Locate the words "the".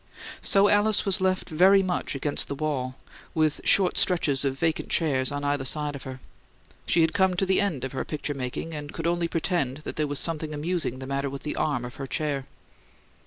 2.47-2.55, 7.45-7.61, 10.97-11.05, 11.43-11.55